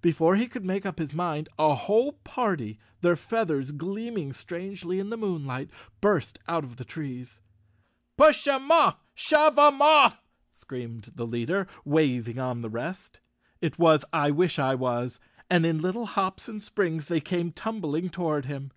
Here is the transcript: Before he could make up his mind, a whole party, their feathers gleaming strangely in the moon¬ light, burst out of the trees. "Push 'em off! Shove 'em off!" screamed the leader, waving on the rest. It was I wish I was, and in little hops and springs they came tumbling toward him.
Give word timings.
Before 0.00 0.36
he 0.36 0.46
could 0.46 0.64
make 0.64 0.86
up 0.86 0.98
his 0.98 1.12
mind, 1.12 1.50
a 1.58 1.74
whole 1.74 2.12
party, 2.12 2.78
their 3.02 3.16
feathers 3.16 3.70
gleaming 3.70 4.32
strangely 4.32 4.98
in 4.98 5.10
the 5.10 5.18
moon¬ 5.18 5.44
light, 5.44 5.68
burst 6.00 6.38
out 6.48 6.64
of 6.64 6.76
the 6.76 6.86
trees. 6.86 7.38
"Push 8.16 8.46
'em 8.48 8.70
off! 8.72 9.04
Shove 9.14 9.58
'em 9.58 9.82
off!" 9.82 10.24
screamed 10.48 11.12
the 11.16 11.26
leader, 11.26 11.66
waving 11.84 12.38
on 12.38 12.62
the 12.62 12.70
rest. 12.70 13.20
It 13.60 13.78
was 13.78 14.06
I 14.10 14.30
wish 14.30 14.58
I 14.58 14.74
was, 14.74 15.20
and 15.50 15.66
in 15.66 15.82
little 15.82 16.06
hops 16.06 16.48
and 16.48 16.62
springs 16.62 17.08
they 17.08 17.20
came 17.20 17.52
tumbling 17.52 18.08
toward 18.08 18.46
him. 18.46 18.72